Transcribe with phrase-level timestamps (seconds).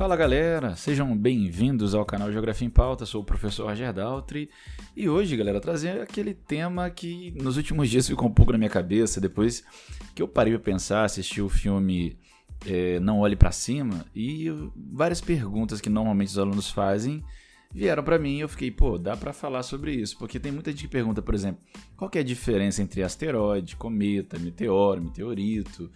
[0.00, 4.48] Fala galera, sejam bem-vindos ao canal Geografia em Pauta, sou o professor Roger Daltri.
[4.96, 8.70] E hoje, galera, trazer aquele tema que nos últimos dias ficou um pouco na minha
[8.70, 9.62] cabeça depois
[10.14, 12.16] que eu parei para pensar, assisti o filme
[12.64, 17.22] é, Não Olhe para Cima e várias perguntas que normalmente os alunos fazem
[17.70, 20.70] vieram para mim e eu fiquei, pô, dá para falar sobre isso, porque tem muita
[20.70, 21.60] gente que pergunta, por exemplo,
[21.94, 25.90] qual é a diferença entre asteroide, cometa, meteoro, meteorito,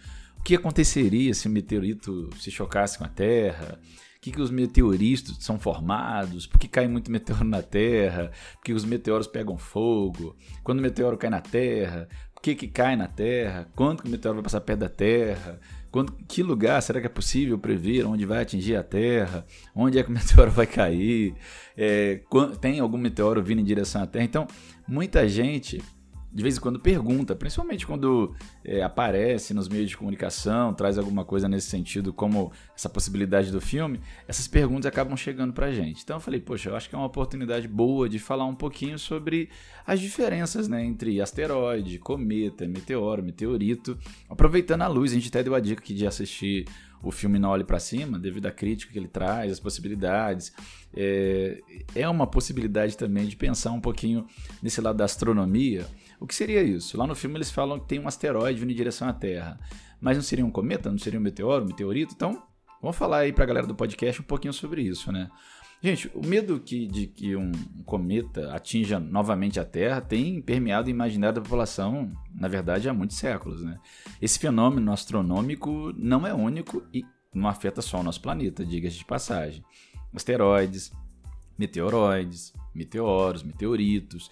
[0.45, 3.79] que aconteceria se o meteorito se chocasse com a Terra?
[4.17, 6.45] O que, que os meteoritos são formados?
[6.45, 8.31] Por que cai muito meteoro na Terra?
[8.53, 10.35] Por que os meteoros pegam fogo?
[10.63, 12.07] Quando o meteoro cai na Terra?
[12.35, 13.67] Por que, que cai na Terra?
[13.75, 15.59] Quando que o meteoro vai passar perto da Terra?
[15.89, 19.47] Quando, que lugar será que é possível prever onde vai atingir a Terra?
[19.75, 21.33] Onde é que o meteoro vai cair?
[21.75, 22.21] É,
[22.61, 24.25] tem algum meteoro vindo em direção à Terra?
[24.25, 24.47] Então,
[24.87, 25.81] muita gente
[26.35, 31.23] de vez em quando pergunta, principalmente quando é, aparece nos meios de comunicação, traz alguma
[31.23, 36.03] coisa nesse sentido, como essa possibilidade do filme, essas perguntas acabam chegando pra gente.
[36.03, 38.99] Então eu falei, poxa, eu acho que é uma oportunidade boa de falar um pouquinho
[38.99, 39.47] sobre
[39.87, 43.97] as diferenças né, entre asteroide, cometa, meteoro, meteorito.
[44.29, 46.65] Aproveitando a luz, a gente até deu a dica aqui de assistir
[47.05, 50.51] o filme Não Olhe para Cima, devido à crítica que ele traz, as possibilidades.
[50.93, 51.61] É,
[51.95, 54.25] é uma possibilidade também de pensar um pouquinho
[54.61, 55.85] nesse lado da astronomia
[56.19, 56.97] o que seria isso?
[56.97, 59.59] Lá no filme eles falam que tem um asteroide vindo em direção à Terra.
[59.99, 60.89] Mas não seria um cometa?
[60.89, 62.13] Não seria um meteoro, um meteorito?
[62.15, 62.41] Então,
[62.81, 65.29] vamos falar aí pra galera do podcast um pouquinho sobre isso, né?
[65.81, 67.51] Gente, o medo que, de que um
[67.85, 73.17] cometa atinja novamente a Terra tem permeado o imaginário da população, na verdade, há muitos
[73.17, 73.63] séculos.
[73.63, 73.77] Né?
[74.21, 79.05] Esse fenômeno astronômico não é único e não afeta só o nosso planeta, diga-se de
[79.05, 79.63] passagem.
[80.13, 80.91] Asteroides,
[81.57, 84.31] meteoroides, meteoros, meteoritos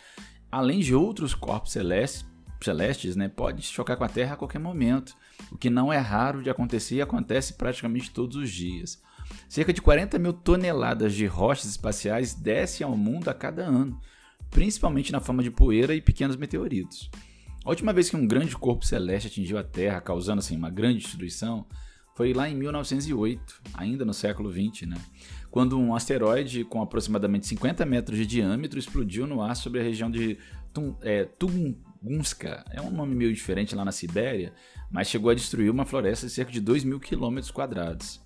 [0.54, 2.24] além de outros corpos celestes,
[2.62, 5.16] celestes né, pode chocar com a Terra a qualquer momento,
[5.52, 9.02] o que não é raro de acontecer e acontece praticamente todos os dias.
[9.48, 14.00] Cerca de 40 mil toneladas de rochas espaciais descem ao mundo a cada ano,
[14.50, 17.10] principalmente na forma de poeira e pequenos meteoritos.
[17.66, 21.00] A última vez que um grande corpo celeste atingiu a Terra, causando assim, uma grande
[21.00, 21.66] destruição,
[22.16, 24.98] foi lá em 1908, ainda no século 20, né?
[25.54, 30.10] quando um asteroide com aproximadamente 50 metros de diâmetro explodiu no ar sobre a região
[30.10, 30.40] de
[30.74, 32.66] Tum, é, Tunguska.
[32.72, 34.52] É um nome meio diferente lá na Sibéria,
[34.90, 38.20] mas chegou a destruir uma floresta de cerca de 2 mil quilômetros quadrados.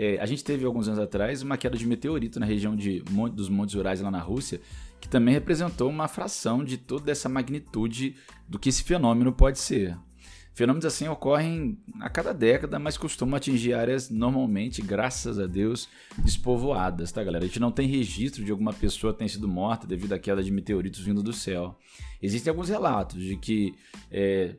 [0.00, 3.00] É, a gente teve alguns anos atrás uma queda de meteorito na região de,
[3.32, 4.60] dos Montes Urais lá na Rússia,
[5.00, 8.14] que também representou uma fração de toda essa magnitude
[8.48, 9.98] do que esse fenômeno pode ser.
[10.58, 15.88] Fenômenos assim ocorrem a cada década, mas costumam atingir áreas normalmente, graças a Deus,
[16.18, 17.44] despovoadas, tá, galera?
[17.44, 20.50] A gente não tem registro de alguma pessoa tenha sido morta devido à queda de
[20.50, 21.78] meteoritos vindo do céu.
[22.20, 23.72] Existem alguns relatos de que
[24.10, 24.56] é,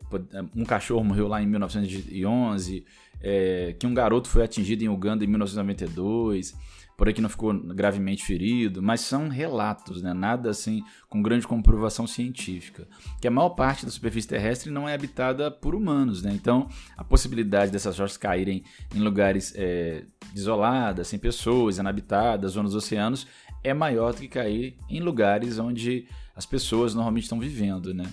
[0.55, 2.85] um cachorro morreu lá em 1911,
[3.21, 6.55] é, que um garoto foi atingido em Uganda em 1992
[6.99, 10.13] por aqui não ficou gravemente ferido, mas são relatos, né?
[10.13, 12.85] nada assim com grande comprovação científica.
[13.21, 16.33] Que a maior parte da superfície terrestre não é habitada por humanos, né?
[16.33, 16.67] então
[16.97, 20.03] a possibilidade dessas rochas caírem em lugares é,
[20.35, 23.25] isolados, sem pessoas, inabitadas, nos oceanos,
[23.63, 26.05] é maior do que cair em lugares onde
[26.35, 27.93] as pessoas normalmente estão vivendo.
[27.93, 28.11] Né?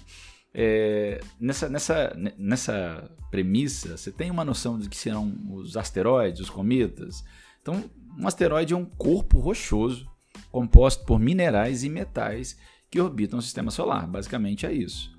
[0.55, 6.51] É, nessa, nessa, nessa premissa, você tem uma noção do que serão os asteroides, os
[6.51, 7.25] cometas?
[7.67, 7.83] Então,
[8.17, 10.09] um asteroide é um corpo rochoso
[10.53, 12.57] composto por minerais e metais
[12.89, 14.07] que orbitam o sistema solar.
[14.07, 15.11] Basicamente é isso.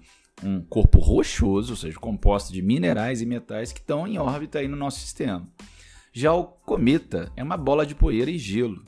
[0.42, 4.68] Um corpo rochoso, ou seja, composto de minerais e metais que estão em órbita aí
[4.70, 5.46] no nosso sistema.
[6.14, 8.82] Já o cometa é uma bola de poeira e gelo.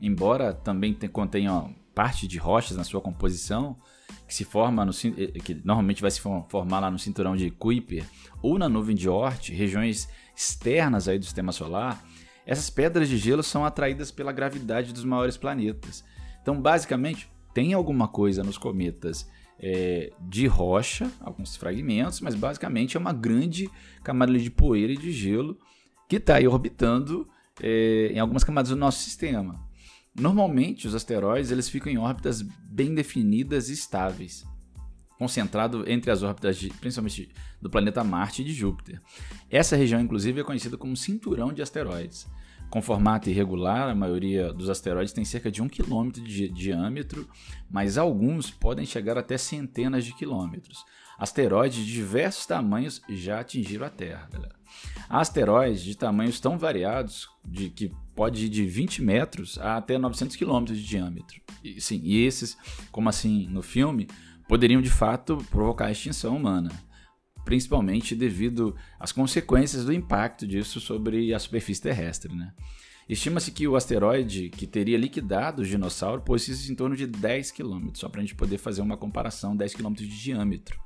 [0.00, 3.78] Embora também contenha parte de rochas na sua composição,
[4.26, 8.04] que se forma no, eh, que normalmente vai se formar lá no cinturão de Kuiper
[8.42, 12.04] ou na nuvem de Oort, regiões externas aí do sistema solar,
[12.46, 16.04] essas pedras de gelo são atraídas pela gravidade dos maiores planetas.
[16.42, 19.28] Então, basicamente, tem alguma coisa nos cometas
[19.58, 23.70] é, de rocha, alguns fragmentos, mas basicamente é uma grande
[24.02, 25.58] camada de poeira e de gelo
[26.08, 27.28] que está aí orbitando
[27.62, 29.58] é, em algumas camadas do nosso sistema.
[30.14, 34.44] Normalmente, os asteroides eles ficam em órbitas bem definidas e estáveis
[35.18, 37.30] concentrado entre as órbitas, de, principalmente
[37.60, 39.00] do planeta Marte e de Júpiter.
[39.50, 42.28] Essa região, inclusive, é conhecida como cinturão de asteroides.
[42.70, 47.28] Com formato irregular, a maioria dos asteroides tem cerca de um quilômetro de diâmetro,
[47.70, 50.84] mas alguns podem chegar até centenas de quilômetros.
[51.16, 54.28] Asteroides de diversos tamanhos já atingiram a Terra.
[54.32, 54.56] Galera.
[55.08, 60.34] Asteroides de tamanhos tão variados de que pode ir de 20 metros a até 900
[60.34, 61.40] quilômetros de diâmetro.
[61.62, 62.56] E, sim, e esses,
[62.90, 64.08] como assim no filme,
[64.48, 66.70] poderiam de fato provocar a extinção humana,
[67.44, 72.34] principalmente devido às consequências do impacto disso sobre a superfície terrestre.
[72.34, 72.52] Né?
[73.08, 77.90] Estima-se que o asteroide que teria liquidado o dinossauro possui em torno de 10 km,
[77.94, 80.78] só para a gente poder fazer uma comparação, 10 km de diâmetro.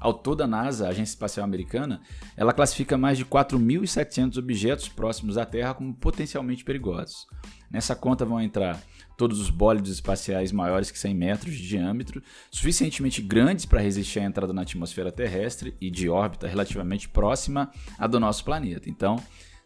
[0.00, 2.00] Ao todo, a NASA, a Agência Espacial Americana,
[2.34, 7.26] ela classifica mais de 4.700 objetos próximos à Terra como potencialmente perigosos.
[7.70, 8.82] Nessa conta vão entrar
[9.16, 14.24] todos os bólidos espaciais maiores que 100 metros de diâmetro, suficientemente grandes para resistir à
[14.24, 18.88] entrada na atmosfera terrestre e de órbita relativamente próxima à do nosso planeta.
[18.88, 19.22] Então,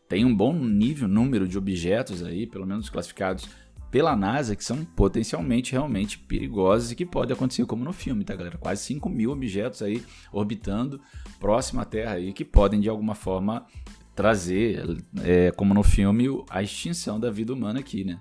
[0.09, 3.49] tem um bom nível, número de objetos aí, pelo menos classificados
[3.95, 8.35] pela NASA que são potencialmente realmente perigosos e que pode acontecer como no filme, tá
[8.35, 8.59] galera?
[8.59, 10.03] Quase 5 mil objetos aí
[10.33, 11.01] orbitando
[11.39, 13.65] próximo à Terra aí que podem de alguma forma
[14.13, 14.85] trazer,
[15.23, 18.19] é, como no filme, a extinção da vida humana aqui, né?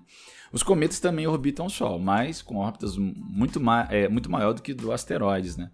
[0.51, 4.61] Os cometas também orbitam o Sol, mas com órbitas muito, ma é, muito maior do
[4.61, 5.71] que do asteroides, né?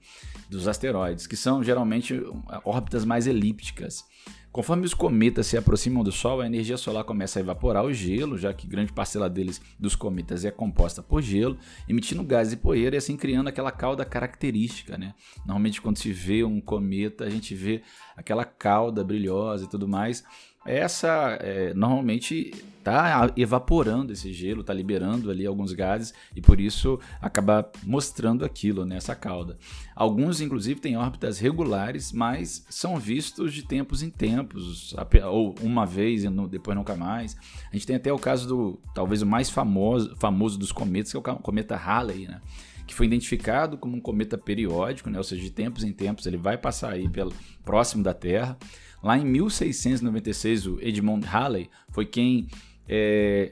[0.50, 2.24] Dos asteroides, que são geralmente
[2.63, 4.06] órbitas mais elípticas.
[4.51, 8.36] Conforme os cometas se aproximam do Sol, a energia solar começa a evaporar o gelo,
[8.36, 11.56] já que grande parcela deles dos cometas é composta por gelo,
[11.88, 15.13] emitindo gás e poeira e assim criando aquela cauda característica, né?
[15.46, 17.84] Normalmente quando se vê um cometa, a gente vê
[18.18, 20.24] aquela cauda brilhosa e tudo mais
[20.66, 27.00] essa é, normalmente está evaporando esse gelo, está liberando ali alguns gases e por isso
[27.22, 29.58] acaba mostrando aquilo nessa né, cauda.
[29.96, 34.96] Alguns, inclusive, têm órbitas regulares, mas são vistos de tempos em tempos,
[35.30, 37.38] ou uma vez e depois nunca mais.
[37.72, 41.18] A gente tem até o caso do talvez o mais famoso, famoso dos cometas, que
[41.18, 42.42] é o cometa Halley, né?
[42.88, 45.20] que foi identificado como um cometa periódico, né?
[45.20, 47.32] ou seja, de tempos em tempos ele vai passar aí pelo
[47.64, 48.58] próximo da Terra.
[49.04, 52.48] Lá em 1696, o Edmund Halley foi quem,
[52.88, 53.51] é,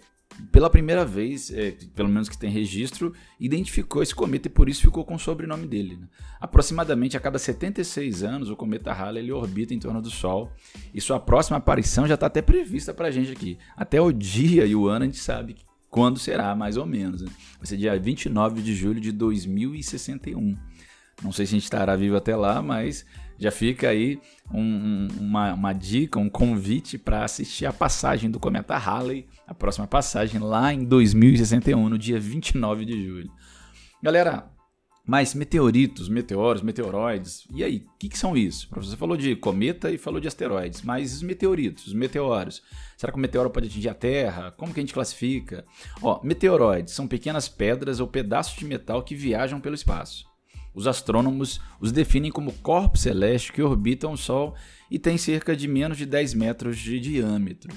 [0.51, 4.81] pela primeira vez, é, pelo menos que tem registro, identificou esse cometa e por isso
[4.81, 5.97] ficou com o sobrenome dele.
[5.97, 6.07] Né?
[6.39, 10.51] Aproximadamente a cada 76 anos, o cometa Halley ele orbita em torno do Sol
[10.93, 13.57] e sua próxima aparição já está até prevista para a gente aqui.
[13.75, 15.55] Até o dia e o ano a gente sabe
[15.89, 17.21] quando será, mais ou menos.
[17.21, 17.29] Né?
[17.57, 20.57] Vai ser dia 29 de julho de 2061.
[21.23, 23.05] Não sei se a gente estará vivo até lá, mas
[23.39, 24.19] já fica aí
[24.51, 29.87] um, uma, uma, dica, um convite para assistir a passagem do Cometa Halley, a próxima
[29.87, 33.31] passagem lá em 2061, no dia 29 de julho.
[34.01, 34.49] Galera,
[35.07, 38.67] mas meteoritos, meteoros, meteoroides, e aí, o que, que, são isso?
[38.67, 42.61] O professor falou de cometa e falou de asteroides, mas os meteoritos, os meteoros?
[42.97, 44.51] Será que o meteoro pode atingir a Terra?
[44.51, 45.65] Como que a gente classifica?
[46.01, 50.25] Ó, meteoroides são pequenas pedras ou pedaços de metal que viajam pelo espaço.
[50.77, 54.53] Os astrônomos os definem como corpos celestes que orbitam o Sol
[54.91, 57.73] e têm cerca de menos de 10 metros de diâmetro.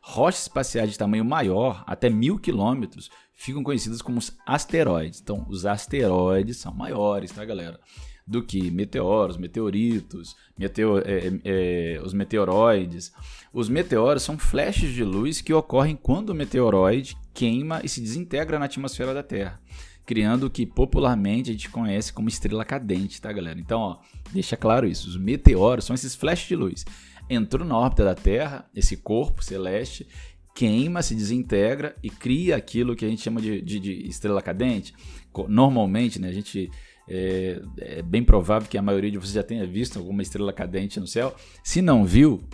[0.00, 5.20] Rochas espaciais de tamanho maior, até mil quilômetros, ficam conhecidas como os asteroides.
[5.20, 7.80] Então, os asteroides são maiores, tá, galera?
[8.24, 13.12] Do que meteoros, meteoritos, meteo é, é, os meteoroides.
[13.52, 18.60] Os meteoros são flashes de luz que ocorrem quando o meteoroide queima e se desintegra
[18.60, 19.60] na atmosfera da Terra
[20.04, 23.58] criando o que popularmente a gente conhece como estrela cadente, tá, galera?
[23.58, 23.98] Então, ó,
[24.32, 25.08] deixa claro isso.
[25.08, 26.84] Os meteoros são esses flashes de luz.
[27.28, 30.06] Entrou na órbita da Terra, esse corpo celeste
[30.54, 34.94] queima, se desintegra e cria aquilo que a gente chama de, de, de estrela cadente.
[35.48, 36.70] Normalmente, né, a gente
[37.08, 41.00] é, é, bem provável que a maioria de vocês já tenha visto alguma estrela cadente
[41.00, 41.34] no céu.
[41.62, 42.44] Se não viu,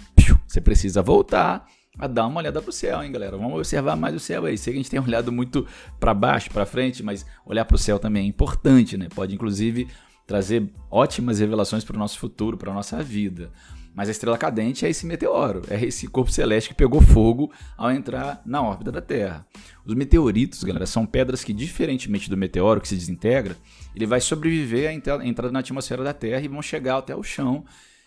[0.47, 1.66] você precisa voltar
[2.00, 3.37] a dar uma olhada para o céu, hein, galera?
[3.37, 4.57] Vamos observar mais o céu aí.
[4.57, 5.66] Sei que a gente tem olhado muito
[5.99, 9.09] para baixo, para frente, mas olhar para o céu também é importante, né?
[9.14, 9.88] Pode inclusive
[10.26, 13.50] trazer ótimas revelações para o nosso futuro, para a nossa vida.
[13.95, 17.90] Mas a estrela cadente é esse meteoro, é esse corpo celeste que pegou fogo ao
[17.90, 19.45] entrar na órbita da Terra.
[19.85, 23.57] Os meteoritos, galera, são pedras que, diferentemente do meteoro que se desintegra,
[23.95, 27.64] ele vai sobreviver à entrada na atmosfera da Terra e vão chegar até o chão.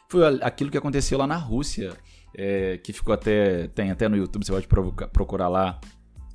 [0.07, 1.93] Foi aquilo que aconteceu lá na Rússia
[2.35, 3.67] é, que ficou até.
[3.67, 4.67] Tem até no YouTube, você pode
[5.11, 5.79] procurar lá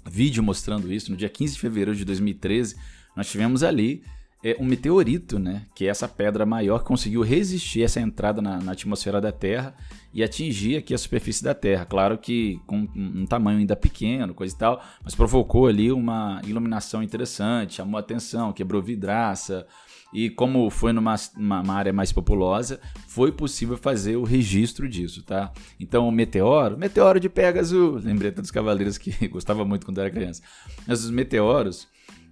[0.08, 1.10] vídeo mostrando isso.
[1.10, 2.76] No dia 15 de fevereiro de 2013,
[3.16, 4.02] nós tivemos ali
[4.42, 5.66] é, um meteorito, né?
[5.74, 9.74] Que é essa pedra maior que conseguiu resistir essa entrada na, na, atmosfera da Terra
[10.14, 11.84] e atingir aqui a superfície da Terra.
[11.84, 17.02] Claro que com um tamanho ainda pequeno, coisa e tal, mas provocou ali uma iluminação
[17.02, 19.66] interessante, chamou atenção, quebrou vidraça,
[20.12, 25.52] e como foi numa uma, área mais populosa, foi possível fazer o registro disso, tá?
[25.78, 30.42] Então o meteoro, meteoro de Pégaso, lembrei dos cavaleiros que gostava muito quando era criança.
[30.86, 31.86] Mas os meteoros,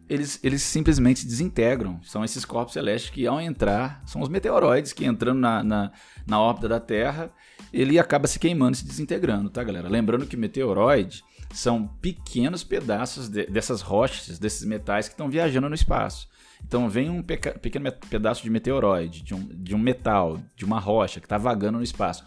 [0.08, 2.00] eles, eles simplesmente desintegram.
[2.02, 5.92] São esses corpos celestes que, ao entrar, são os meteoroides que entrando na, na,
[6.26, 7.30] na órbita da Terra,
[7.72, 9.88] ele acaba se queimando, se desintegrando, tá, galera?
[9.88, 15.74] Lembrando que meteoroide são pequenos pedaços de, dessas rochas, desses metais que estão viajando no
[15.74, 16.28] espaço.
[16.66, 21.20] Então vem um pequeno pedaço de meteoroide, de um, de um metal, de uma rocha
[21.20, 22.24] que está vagando no espaço,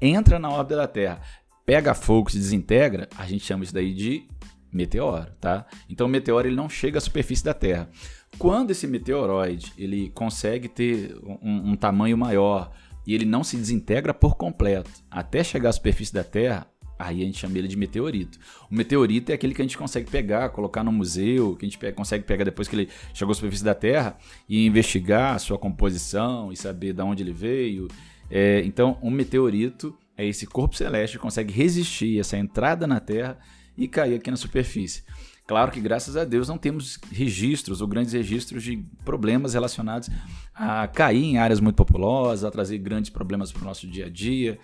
[0.00, 1.20] entra na órbita da Terra,
[1.66, 4.26] pega fogo, se desintegra, a gente chama isso daí de
[4.72, 5.66] meteoro, tá?
[5.90, 7.90] Então o meteoro ele não chega à superfície da Terra.
[8.38, 12.72] Quando esse meteoroide ele consegue ter um, um tamanho maior
[13.06, 16.66] e ele não se desintegra por completo até chegar à superfície da Terra,
[17.02, 18.38] aí a gente chama ele de meteorito.
[18.70, 21.92] O meteorito é aquele que a gente consegue pegar, colocar no museu, que a gente
[21.92, 24.16] consegue pegar depois que ele chegou à superfície da Terra
[24.48, 27.88] e investigar a sua composição e saber de onde ele veio.
[28.30, 33.38] É, então, um meteorito é esse corpo celeste que consegue resistir essa entrada na Terra
[33.76, 35.02] e cair aqui na superfície.
[35.46, 40.08] Claro que, graças a Deus, não temos registros ou grandes registros de problemas relacionados
[40.54, 44.08] a cair em áreas muito populosas, a trazer grandes problemas para o nosso dia a
[44.08, 44.58] dia.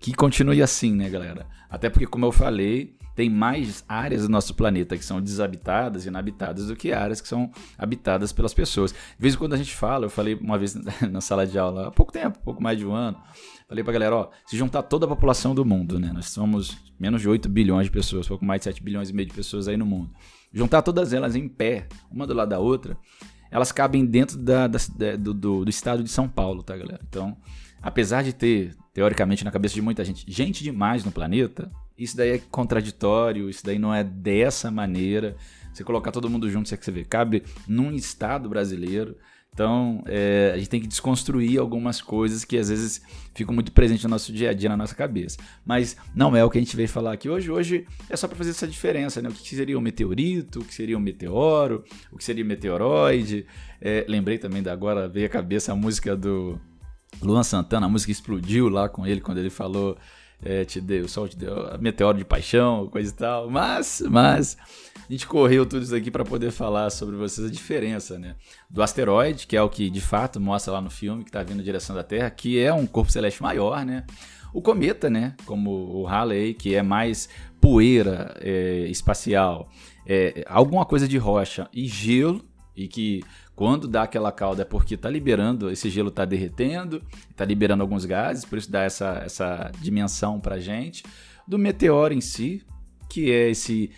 [0.00, 1.46] Que continue assim, né, galera?
[1.68, 6.08] Até porque, como eu falei, tem mais áreas do nosso planeta que são desabitadas e
[6.08, 8.92] inabitadas do que áreas que são habitadas pelas pessoas.
[8.92, 10.74] De vez em quando a gente fala, eu falei uma vez
[11.10, 13.18] na sala de aula há pouco tempo, pouco mais de um ano,
[13.68, 16.10] falei pra galera, ó, se juntar toda a população do mundo, né?
[16.14, 19.28] Nós somos menos de 8 bilhões de pessoas, pouco mais de 7 bilhões e meio
[19.28, 20.10] de pessoas aí no mundo.
[20.50, 22.96] Juntar todas elas em pé, uma do lado da outra,
[23.50, 24.78] elas cabem dentro da, da,
[25.18, 27.00] do, do, do estado de São Paulo, tá, galera?
[27.06, 27.36] Então,
[27.82, 32.30] apesar de ter, teoricamente, na cabeça de muita gente, gente demais no planeta, isso daí
[32.30, 35.36] é contraditório, isso daí não é dessa maneira.
[35.72, 39.16] Você colocar todo mundo junto, você que você vê, cabe num estado brasileiro.
[39.52, 43.02] Então, é, a gente tem que desconstruir algumas coisas que às vezes
[43.34, 45.36] ficam muito presentes no nosso dia a dia, na nossa cabeça.
[45.66, 47.50] Mas não é o que a gente veio falar aqui hoje.
[47.50, 49.28] Hoje é só para fazer essa diferença, né?
[49.28, 53.44] O que seria um meteorito, o que seria um meteoro, o que seria um meteoroide.
[53.80, 56.58] É, lembrei também da agora, veio à cabeça a música do
[57.20, 59.96] Luan Santana, a música explodiu lá com ele quando ele falou
[60.42, 63.50] é, te deu, o sol te deu meteoro de paixão, coisa e tal.
[63.50, 64.56] Mas, mas
[65.08, 68.36] a gente correu tudo isso aqui para poder falar sobre vocês a diferença, né?
[68.68, 71.58] Do asteroide, que é o que de fato mostra lá no filme, que está vindo
[71.58, 74.04] na direção da Terra, que é um corpo celeste maior, né?
[74.52, 75.34] O cometa, né?
[75.44, 77.28] Como o Halley, que é mais
[77.60, 79.68] poeira é, espacial,
[80.06, 82.42] é, alguma coisa de rocha e gelo,
[82.76, 83.22] e que
[83.54, 88.04] quando dá aquela cauda é porque está liberando, esse gelo está derretendo, está liberando alguns
[88.04, 91.04] gases, por isso dá essa, essa dimensão para gente.
[91.46, 92.64] Do meteoro em si,
[93.10, 93.90] que é esse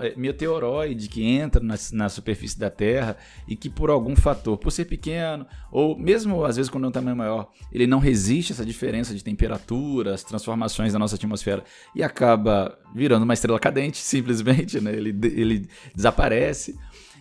[0.00, 4.72] é, meteoroide que entra na, na, superfície da Terra e que por algum fator, por
[4.72, 8.54] ser pequeno, ou mesmo às vezes quando é um tamanho maior, ele não resiste a
[8.54, 11.62] essa diferença de temperatura, as transformações da nossa atmosfera
[11.94, 14.92] e acaba virando uma estrela cadente, simplesmente, né?
[14.92, 16.78] ele, ele desaparece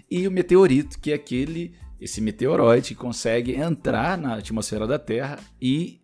[0.09, 5.39] e o meteorito, que é aquele esse meteoroide que consegue entrar na atmosfera da Terra
[5.61, 6.01] e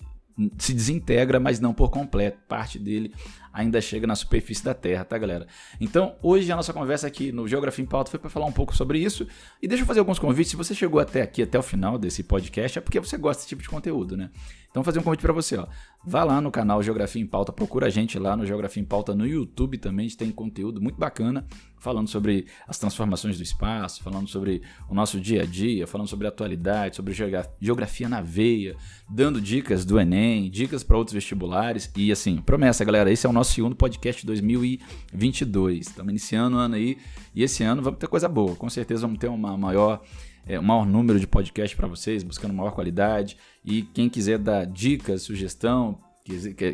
[0.57, 2.39] se desintegra, mas não por completo.
[2.47, 3.13] Parte dele
[3.53, 5.47] ainda chega na superfície da Terra, tá, galera?
[5.79, 8.75] Então, hoje a nossa conversa aqui no Geografia em Pauta foi para falar um pouco
[8.75, 9.27] sobre isso.
[9.61, 10.51] E deixa eu fazer alguns convites.
[10.51, 13.49] Se você chegou até aqui, até o final desse podcast, é porque você gosta desse
[13.49, 14.29] tipo de conteúdo, né?
[14.69, 15.67] Então, vou fazer um convite para você, ó.
[16.03, 19.13] Vá lá no canal Geografia em Pauta, procura a gente lá no Geografia em Pauta
[19.13, 21.45] no YouTube também, a gente tem conteúdo muito bacana
[21.81, 26.27] falando sobre as transformações do espaço, falando sobre o nosso dia a dia, falando sobre
[26.27, 27.11] atualidade, sobre
[27.59, 28.75] geografia na veia,
[29.09, 33.33] dando dicas do Enem, dicas para outros vestibulares e assim, promessa, galera, esse é o
[33.33, 35.87] nosso segundo podcast de 2022.
[35.87, 36.97] Estamos iniciando o ano aí
[37.33, 40.01] e esse ano vamos ter coisa boa, com certeza vamos ter uma maior
[40.45, 43.37] é, um maior número de podcasts para vocês, buscando maior qualidade.
[43.63, 45.99] E quem quiser dar dicas, sugestão,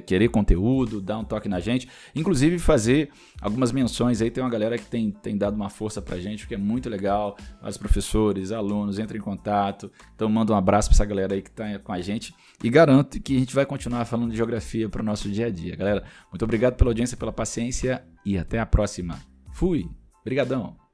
[0.06, 3.10] querer conteúdo, dar um toque na gente, inclusive fazer
[3.42, 6.54] algumas menções aí, tem uma galera que tem, tem dado uma força pra gente, que
[6.54, 11.06] é muito legal, os professores, alunos, entrem em contato, então manda um abraço pra essa
[11.06, 12.34] galera aí que tá com a gente.
[12.64, 15.50] E garanto que a gente vai continuar falando de geografia para o nosso dia a
[15.50, 19.20] dia, galera, muito obrigado pela audiência, pela paciência e até a próxima,
[19.54, 19.90] fui,
[20.24, 20.87] brigadão!